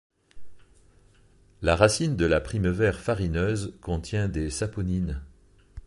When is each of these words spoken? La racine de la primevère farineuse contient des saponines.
La 1.61 1.75
racine 1.75 2.15
de 2.15 2.25
la 2.25 2.41
primevère 2.41 2.99
farineuse 3.01 3.77
contient 3.81 4.27
des 4.29 4.49
saponines. 4.49 5.21